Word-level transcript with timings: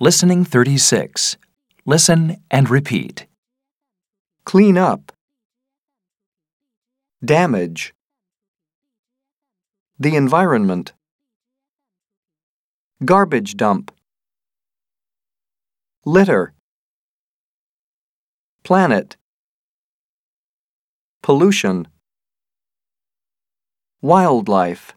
Listening 0.00 0.44
36. 0.44 1.36
Listen 1.84 2.36
and 2.52 2.70
repeat. 2.70 3.26
Clean 4.44 4.78
up. 4.78 5.10
Damage. 7.24 7.94
The 9.98 10.14
environment. 10.14 10.92
Garbage 13.04 13.56
dump. 13.56 13.90
Litter. 16.04 16.54
Planet. 18.62 19.16
Pollution. 21.22 21.88
Wildlife. 24.00 24.94